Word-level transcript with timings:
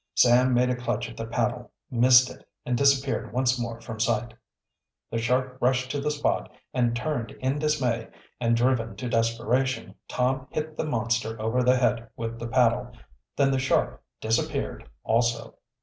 Sam 0.15 0.51
made 0.55 0.71
a 0.71 0.75
clutch 0.75 1.07
at 1.11 1.15
the 1.15 1.27
paddle, 1.27 1.69
missed 1.91 2.31
it, 2.31 2.43
and 2.65 2.75
disappeared 2.75 3.31
once 3.31 3.59
more 3.59 3.79
from 3.79 3.99
sight. 3.99 4.33
The 5.11 5.19
shark 5.19 5.59
rushed 5.61 5.91
to 5.91 6.01
the 6.01 6.09
spot 6.09 6.51
and 6.73 6.95
turned 6.95 7.29
in 7.39 7.59
dismay, 7.59 8.07
and 8.39 8.55
driven 8.57 8.95
to 8.95 9.07
desperation, 9.07 9.93
Tom 10.07 10.47
hit 10.49 10.75
the 10.75 10.85
monster 10.87 11.39
over 11.39 11.61
the 11.61 11.77
head 11.77 12.09
with 12.15 12.39
the 12.39 12.47
paddle. 12.47 12.91
Then 13.35 13.51
the 13.51 13.59
shark 13.59 14.01
disappeared 14.19 14.89
also. 15.03 15.57